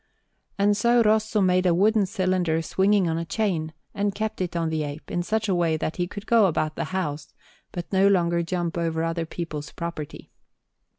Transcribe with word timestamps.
And 0.57 0.75
so 0.75 1.03
Rosso 1.03 1.41
made 1.41 1.67
a 1.67 1.75
wooden 1.75 2.07
cylinder 2.07 2.59
swinging 2.63 3.07
on 3.07 3.19
a 3.19 3.23
chain, 3.23 3.71
and 3.93 4.15
kept 4.15 4.41
it 4.41 4.55
on 4.55 4.69
the 4.69 4.81
ape, 4.81 5.11
in 5.11 5.21
such 5.21 5.47
a 5.47 5.53
way 5.53 5.77
that 5.77 5.97
he 5.97 6.07
could 6.07 6.25
go 6.25 6.47
about 6.47 6.75
the 6.75 6.85
house 6.85 7.35
but 7.71 7.93
no 7.93 8.07
longer 8.07 8.41
jump 8.41 8.77
about 8.77 8.85
over 8.87 9.03
other 9.03 9.27
people's 9.27 9.71
property. 9.71 10.31